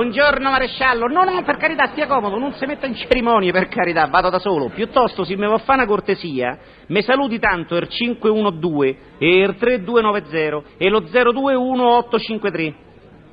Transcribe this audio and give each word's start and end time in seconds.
Buongiorno 0.00 0.48
maresciallo. 0.48 1.08
No, 1.08 1.24
no, 1.24 1.42
per 1.42 1.58
carità, 1.58 1.88
stia 1.88 2.06
comodo, 2.06 2.38
non 2.38 2.54
si 2.54 2.64
metta 2.64 2.86
in 2.86 2.94
cerimonie, 2.94 3.52
per 3.52 3.68
carità, 3.68 4.06
vado 4.06 4.30
da 4.30 4.38
solo. 4.38 4.70
Piuttosto, 4.70 5.24
se 5.24 5.36
mi 5.36 5.44
vuol 5.44 5.60
fare 5.60 5.82
una 5.82 5.86
cortesia, 5.86 6.58
mi 6.86 7.02
saluti 7.02 7.38
tanto 7.38 7.76
il 7.76 7.86
512 7.86 8.96
e 9.18 9.40
il 9.42 9.56
3290 9.58 10.68
e 10.78 10.88
lo 10.88 11.00
021853. 11.00 12.74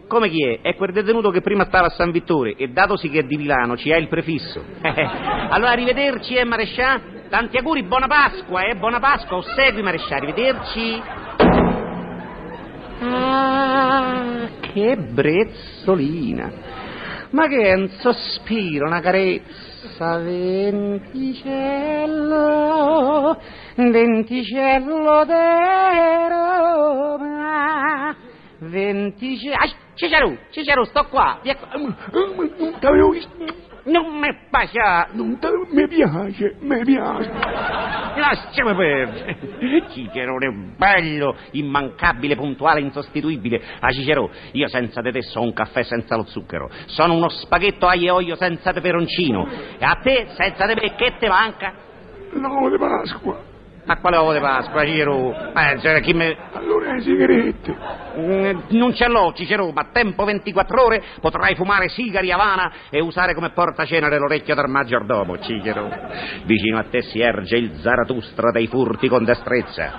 Come 0.10 0.28
chi 0.28 0.46
è? 0.46 0.60
È 0.60 0.76
quel 0.76 0.92
detenuto 0.92 1.30
che 1.30 1.40
prima 1.40 1.64
stava 1.64 1.86
a 1.88 1.92
San 1.92 2.12
Vittore 2.12 2.56
e 2.58 2.68
datosi 2.68 3.10
che 3.10 3.20
è 3.20 3.24
di 3.24 3.38
Milano 3.38 3.78
ci 3.78 3.94
ha 3.94 3.96
il 3.96 4.10
prefisso. 4.10 4.62
allora, 4.82 5.72
arrivederci, 5.72 6.36
eh, 6.36 6.44
maresciallo. 6.44 7.16
Tanti 7.30 7.56
auguri, 7.56 7.84
buona 7.84 8.08
Pasqua, 8.08 8.68
eh, 8.68 8.76
buona 8.76 9.00
Pasqua. 9.00 9.38
Osegui, 9.38 9.82
maresciallo, 9.82 10.28
arrivederci. 10.28 11.02
Che 14.78 14.96
brezzolina! 14.96 16.52
Ma 17.32 17.48
che 17.48 17.64
è 17.64 17.74
un 17.74 17.90
sospiro, 18.00 18.86
una 18.86 19.00
carezza, 19.02 20.20
venticello, 20.20 21.42
venticello 23.76 25.26
di 25.26 25.34
Roma, 26.30 28.16
venticello... 28.60 29.56
Ah, 29.56 29.68
Cicero, 29.96 30.38
Cicero, 30.52 30.84
sto 30.86 31.08
qua, 31.08 31.40
via 31.42 31.56
qua. 31.56 31.70
Non 33.86 34.20
mi 34.20 34.32
piace, 34.50 35.08
Non. 35.14 35.66
Mi 35.72 35.88
piace, 35.88 36.56
mi 36.60 36.84
piace. 36.84 37.32
Lasciami 38.20 38.76
perdere. 38.76 39.38
Cicerone 39.90 40.74
bello, 40.76 41.36
immancabile, 41.52 42.36
puntuale, 42.36 42.82
insostituibile. 42.82 43.62
Ah, 43.80 43.92
Cicero, 43.92 44.30
io 44.52 44.68
senza 44.68 45.02
di 45.02 45.12
te 45.12 45.22
so 45.22 45.42
un 45.42 45.54
caffè 45.54 45.84
senza 45.84 46.16
lo 46.16 46.26
zucchero. 46.26 46.70
Sono 46.88 47.14
uno 47.14 47.30
spaghetto 47.30 47.88
aglio 47.88 48.06
e 48.06 48.12
olio 48.12 48.36
senza 48.36 48.74
peperoncino. 48.74 49.48
E 49.78 49.86
a 49.86 50.00
te, 50.02 50.28
senza 50.32 50.66
me, 50.66 50.76
che 50.96 51.16
te 51.20 51.28
manca? 51.28 51.74
L'uovo 52.32 52.70
di 52.70 52.78
Pasqua. 52.78 53.56
Ma 53.86 53.98
quale 54.00 54.18
uovo 54.18 54.34
di 54.34 54.40
Pasqua, 54.40 54.84
Cicero? 54.86 55.54
Eh, 55.54 55.80
cioè, 55.80 56.02
chi 56.02 56.14
me... 56.14 56.36
Allora 56.58 56.94
le 56.94 57.02
sigarette. 57.02 57.76
Mm, 58.18 58.60
Non 58.70 58.94
ce 58.94 59.08
l'ho, 59.08 59.32
Cicero, 59.34 59.72
ma 59.72 59.82
a 59.82 59.90
tempo 59.92 60.24
24 60.26 60.84
ore 60.84 61.04
potrai 61.22 61.56
fumare 61.56 61.88
sigari 61.90 62.32
Havana 62.32 62.72
e 62.90 63.00
usare 63.00 63.34
come 63.34 63.52
portacenere 63.52 64.18
l'orecchio 64.18 64.56
del 64.56 64.68
maggiordomo, 64.68 65.40
Cicero. 65.40 65.90
Vicino 66.46 66.80
a 66.80 66.86
te 66.90 67.04
si 67.04 67.20
erge 67.20 67.58
il 67.58 67.74
Zaratustra 67.80 68.52
dei 68.52 68.68
furti 68.68 69.08
con 69.08 69.24
destrezza. 69.24 69.94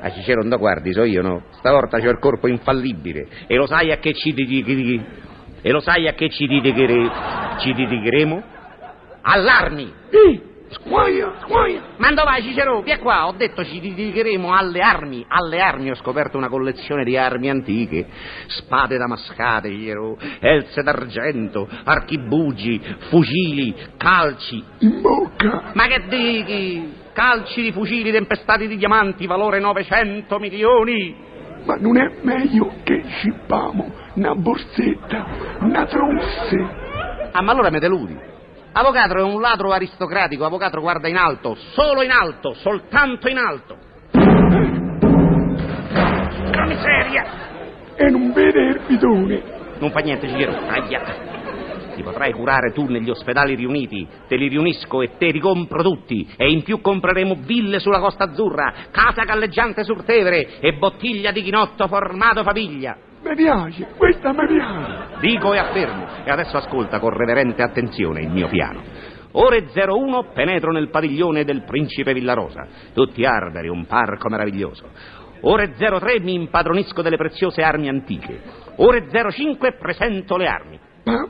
A 0.00 0.10
Cicero 0.10 0.42
non 0.42 0.58
guardi, 0.58 0.92
so 0.92 1.04
io, 1.04 1.22
no? 1.22 1.42
Stavolta 1.52 1.98
c'ho 1.98 2.10
il 2.10 2.18
corpo 2.18 2.48
infallibile 2.48 3.28
e 3.46 3.54
lo 3.56 3.66
sai 3.66 3.92
a 3.92 3.98
che 3.98 4.14
ci 4.14 4.32
dedichi... 4.32 5.28
E 5.62 5.70
lo 5.72 5.80
sai 5.80 6.08
a 6.08 6.14
che 6.14 6.30
ci 6.30 6.46
dedicheremo? 6.46 7.12
Ci 7.58 7.74
dedicheremo? 7.74 8.42
All'armi! 9.20 9.92
Ehi, 10.08 10.42
squaia, 10.70 11.34
squaia. 11.42 11.82
Ma 11.96 12.08
dove 12.10 12.22
vai 12.22 12.42
Cicero? 12.42 12.80
Via 12.82 12.98
qua, 12.98 13.26
ho 13.26 13.32
detto 13.32 13.64
ci 13.64 13.80
dedicheremo 13.80 14.54
alle 14.54 14.80
armi. 14.80 15.24
Alle 15.28 15.60
armi 15.60 15.90
ho 15.90 15.94
scoperto 15.94 16.36
una 16.36 16.48
collezione 16.48 17.04
di 17.04 17.16
armi 17.16 17.50
antiche. 17.50 18.06
Spade 18.46 18.96
damascate, 18.96 19.68
Cicero, 19.68 20.16
elze 20.40 20.82
d'argento, 20.82 21.68
archibugi, 21.84 22.80
fucili, 23.08 23.74
calci. 23.96 24.62
In 24.78 25.00
bocca. 25.00 25.70
Ma 25.74 25.86
che 25.86 26.04
dici? 26.08 26.98
Calci 27.12 27.62
di 27.62 27.72
fucili 27.72 28.12
tempestati 28.12 28.66
di 28.66 28.76
diamanti, 28.76 29.26
valore 29.26 29.58
900 29.58 30.38
milioni. 30.38 31.28
Ma 31.64 31.74
non 31.74 31.98
è 31.98 32.10
meglio 32.22 32.72
che 32.84 33.02
scippiamo 33.04 33.92
una 34.14 34.34
borsetta, 34.34 35.26
una 35.60 35.84
trousse. 35.84 36.88
Ah, 37.32 37.42
ma 37.42 37.52
allora 37.52 37.70
mi 37.70 37.78
deludi. 37.78 38.29
Avvocato 38.72 39.14
è 39.16 39.22
un 39.22 39.40
ladro 39.40 39.72
aristocratico, 39.72 40.44
avvocato 40.44 40.80
guarda 40.80 41.08
in 41.08 41.16
alto, 41.16 41.56
solo 41.72 42.02
in 42.02 42.10
alto, 42.12 42.54
soltanto 42.54 43.28
in 43.28 43.36
alto. 43.36 43.76
La 46.52 46.66
miseria! 46.66 47.48
E 47.96 48.08
non 48.10 48.32
vede 48.32 48.60
il 48.60 48.80
bidone. 48.86 49.42
Non 49.80 49.90
fa 49.90 49.98
niente, 50.00 50.28
Cicero. 50.28 50.52
Aia. 50.68 51.02
Ti 51.96 52.02
potrai 52.02 52.32
curare 52.32 52.72
tu 52.72 52.86
negli 52.86 53.10
ospedali 53.10 53.56
riuniti. 53.56 54.06
Te 54.28 54.36
li 54.36 54.46
riunisco 54.46 55.02
e 55.02 55.16
te 55.18 55.32
li 55.32 55.40
compro 55.40 55.82
tutti. 55.82 56.32
E 56.36 56.48
in 56.48 56.62
più 56.62 56.80
compreremo 56.80 57.38
ville 57.40 57.80
sulla 57.80 57.98
Costa 57.98 58.24
Azzurra, 58.24 58.72
casa 58.92 59.24
galleggiante 59.24 59.82
sul 59.82 60.04
Tevere 60.04 60.60
e 60.60 60.74
bottiglia 60.74 61.32
di 61.32 61.42
chinotto 61.42 61.88
formato 61.88 62.44
famiglia. 62.44 62.96
Mi 63.22 63.34
piace, 63.34 63.88
questa 63.96 64.32
mi 64.32 64.46
piace. 64.46 65.18
Dico 65.20 65.52
e 65.52 65.58
affermo. 65.58 66.06
E 66.24 66.30
adesso 66.30 66.56
ascolta 66.56 66.98
con 66.98 67.10
reverente 67.10 67.62
attenzione 67.62 68.22
il 68.22 68.30
mio 68.30 68.48
piano. 68.48 68.82
Ore 69.32 69.66
01 69.72 70.30
penetro 70.32 70.72
nel 70.72 70.88
padiglione 70.88 71.44
del 71.44 71.62
principe 71.64 72.12
Villarosa. 72.12 72.66
Tutti 72.92 73.24
arberi, 73.24 73.68
un 73.68 73.86
parco 73.86 74.28
meraviglioso. 74.28 74.88
Ore 75.42 75.74
03 75.74 76.20
mi 76.20 76.34
impadronisco 76.34 77.02
delle 77.02 77.16
preziose 77.16 77.62
armi 77.62 77.88
antiche. 77.88 78.40
Ore 78.76 79.06
05 79.08 79.74
presento 79.74 80.36
le 80.36 80.46
armi. 80.46 80.78
Ah, 81.04 81.28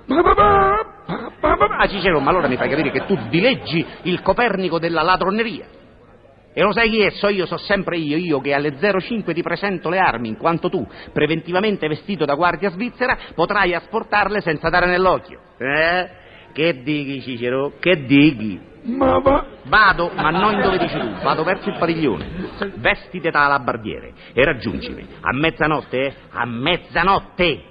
Cicero, 1.89 2.21
ma 2.21 2.31
allora 2.31 2.49
mi 2.49 2.57
fai 2.57 2.69
capire 2.69 2.91
che 2.91 3.05
tu 3.07 3.17
dileggi 3.29 3.85
il 4.03 4.23
Copernico 4.23 4.79
della 4.79 5.03
ladroneria. 5.03 5.67
E 6.53 6.63
lo 6.63 6.73
sai 6.73 6.91
chi 6.91 7.01
è? 7.01 7.11
So 7.11 7.29
io, 7.29 7.47
so 7.47 7.57
sempre 7.57 7.97
io, 7.97 8.17
io 8.17 8.41
che 8.41 8.53
alle 8.53 8.77
05 8.77 9.33
ti 9.33 9.43
presento 9.43 9.89
le 9.89 9.99
armi, 9.99 10.29
in 10.29 10.37
quanto 10.37 10.69
tu, 10.69 10.87
preventivamente 11.13 11.87
vestito 11.87 12.25
da 12.25 12.35
guardia 12.35 12.71
svizzera, 12.71 13.17
potrai 13.35 13.75
asportarle 13.75 14.41
senza 14.41 14.69
dare 14.69 14.87
nell'occhio. 14.87 15.41
Eh? 15.59 16.11
Che 16.53 16.83
dighi, 16.83 17.21
Cicero? 17.23 17.75
Che 17.79 18.05
dighi? 18.05 18.69
Ma 18.83 19.19
va. 19.19 19.47
Vado, 19.65 20.11
ma 20.15 20.31
non 20.31 20.61
dove 20.61 20.79
dici 20.79 20.99
tu, 20.99 21.09
vado 21.23 21.45
verso 21.45 21.69
il 21.69 21.77
padiglione. 21.79 22.27
Vestite 22.77 23.31
da 23.31 23.45
alabardiere 23.45 24.13
e 24.33 24.45
raggiungimi. 24.45 25.07
A 25.21 25.33
mezzanotte, 25.33 25.99
eh? 25.99 26.15
A 26.31 26.45
mezzanotte! 26.47 27.63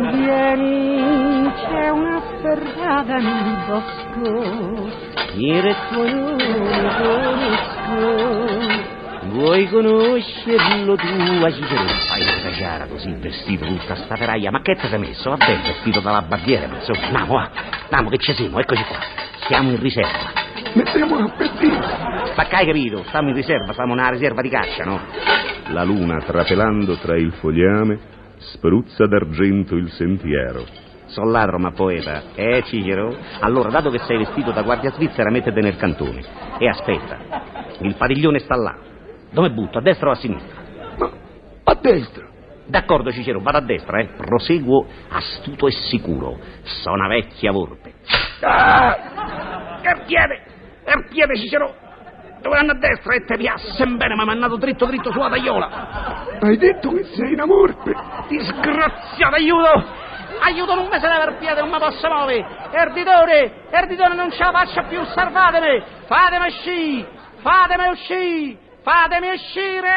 Vieni, 0.00 1.52
c'è 1.56 1.90
una 1.90 2.22
ferrata 2.40 3.16
nel 3.18 3.58
bosco, 3.66 4.88
il 5.34 5.62
rettore 5.62 6.10
conosco. 7.02 8.18
Vuoi 9.30 9.68
conoscerlo 9.68 10.96
tu, 10.96 11.06
Cicero? 11.06 11.84
Fai 12.08 12.22
una 12.22 12.40
caciara 12.42 12.86
così, 12.86 13.12
vestito 13.18 13.66
tutta 13.66 13.94
sta 13.94 14.16
ferraia. 14.16 14.50
Ma 14.50 14.62
che 14.62 14.74
ti 14.74 14.88
sei 14.88 14.98
messo? 14.98 15.28
Vabbè, 15.30 15.58
vestito 15.66 16.00
dalla 16.00 16.22
barbiera, 16.22 16.66
insomma. 16.66 17.04
Andiamo, 17.04 17.34
va. 17.34 17.50
Andiamo, 17.82 18.08
che 18.08 18.16
ci 18.18 18.34
siamo, 18.34 18.58
eccoci 18.58 18.82
qua. 18.84 18.96
Siamo 19.46 19.70
in 19.70 19.78
riserva. 19.78 20.32
Mettiamo 20.72 21.16
a 21.16 21.28
pettino. 21.36 21.78
Ma 22.34 22.44
che 22.46 22.56
hai 22.56 22.66
capito? 22.66 23.04
Stiamo 23.06 23.28
in 23.28 23.34
riserva, 23.34 23.72
stiamo 23.72 23.94
nella 23.94 24.10
riserva 24.10 24.40
di 24.40 24.48
caccia, 24.48 24.84
no? 24.84 24.98
La 25.68 25.84
luna, 25.84 26.20
trapelando 26.22 26.96
tra 26.96 27.16
il 27.16 27.32
fogliame, 27.32 27.98
spruzza 28.40 29.06
d'argento 29.06 29.76
il 29.76 29.90
sentiero. 29.90 30.64
Sono 31.06 31.30
ladro, 31.30 31.58
ma 31.58 31.72
poeta. 31.72 32.22
Eh, 32.34 32.62
Cicero? 32.64 33.16
Allora, 33.40 33.68
dato 33.70 33.90
che 33.90 33.98
sei 34.00 34.18
vestito 34.18 34.52
da 34.52 34.62
guardia 34.62 34.92
svizzera, 34.92 35.30
mettete 35.30 35.60
nel 35.60 35.76
cantone. 35.76 36.22
E 36.58 36.68
aspetta. 36.68 37.18
Il 37.80 37.96
padiglione 37.96 38.38
sta 38.38 38.56
là. 38.56 38.76
Dove 39.30 39.50
butto? 39.50 39.78
A 39.78 39.80
destra 39.80 40.08
o 40.08 40.12
a 40.12 40.14
sinistra? 40.14 40.60
Ma 40.98 41.10
a 41.64 41.74
destra. 41.74 42.28
D'accordo, 42.66 43.10
Cicero, 43.10 43.40
vado 43.40 43.58
a 43.58 43.62
destra, 43.62 43.98
eh. 44.00 44.10
Proseguo 44.16 44.86
astuto 45.08 45.66
e 45.66 45.72
sicuro. 45.72 46.38
Sono 46.62 46.96
una 46.96 47.08
vecchia 47.08 47.50
volpe. 47.50 47.94
Ah! 48.42 49.80
Er 49.82 50.04
piede! 50.06 50.42
Er 50.84 51.08
piede, 51.08 51.36
Cicero! 51.36 51.74
Dove 52.40 52.56
vanno 52.56 52.72
a 52.72 52.74
destra 52.74 53.14
e 53.14 53.24
te 53.24 53.36
piassen 53.36 53.96
bene, 53.96 54.14
ma 54.14 54.24
mi 54.24 54.30
ha 54.30 54.32
mandato 54.32 54.56
dritto 54.56 54.86
dritto 54.86 55.12
sulla 55.12 55.28
tagliola. 55.28 56.38
Hai 56.40 56.56
detto 56.56 56.90
che 56.90 57.04
sei 57.04 57.32
una 57.34 57.46
morte. 57.46 57.94
Disgraziato, 58.28 59.34
aiuto! 59.34 59.98
Aiuto, 60.42 60.74
non 60.74 60.86
mi 60.86 60.98
se 60.98 61.06
leva 61.06 61.24
il 61.24 61.36
piede, 61.36 61.60
non 61.60 61.70
mi 61.70 61.78
posso 61.78 62.08
muovere! 62.08 62.46
Erditore, 62.70 63.66
erditore, 63.70 64.14
non 64.14 64.30
ce 64.30 64.42
la 64.42 64.52
faccio 64.52 64.82
più, 64.88 65.04
salvatemi! 65.04 65.82
Fatemi 66.06 66.46
uscire! 66.46 67.08
Fatemi 67.42 67.88
uscire! 67.88 68.58
Fatemi 68.82 69.28
uscire! 69.28 69.88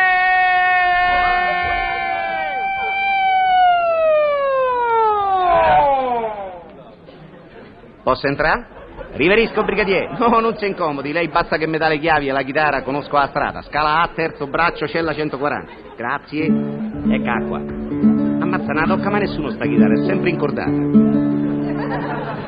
Posso 8.03 8.27
entrare? 8.27 8.82
Riverisco, 9.15 9.63
brigadier. 9.63 10.18
No, 10.24 10.39
non 10.39 10.56
si 10.57 10.65
incomodi. 10.65 11.12
Lei 11.12 11.27
basta 11.27 11.57
che 11.57 11.68
mi 11.68 11.77
dà 11.77 11.88
le 11.88 12.00
chiavi 12.00 12.27
e 12.30 12.31
la 12.31 12.42
chitarra, 12.44 12.81
conosco 12.81 13.15
la 13.18 13.27
strada. 13.27 13.62
Scala 13.62 14.01
A, 14.01 14.10
terzo 14.13 14.48
braccio, 14.48 14.88
cella 14.88 15.13
140. 15.13 15.71
Grazie. 15.95 16.45
Ecco 16.45 17.30
acqua. 17.30 17.57
Ammazza, 17.60 18.71
non 18.74 18.88
tocca 18.88 19.10
mai 19.10 19.21
nessuno 19.21 19.51
sta 19.51 19.65
chitarra, 19.65 19.94
è 19.94 20.06
sempre 20.06 20.30
incordata. 20.30 20.71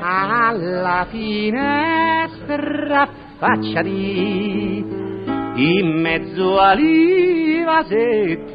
Alla 0.01 1.05
finestra 1.09 3.01
affacciati, 3.37 4.85
in 5.55 5.99
mezzo 6.01 6.59
ai 6.59 7.63
vasetti, 7.65 8.53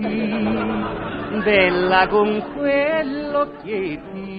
bella 1.44 2.06
con 2.08 2.44
quell'occhietti. 2.54 4.38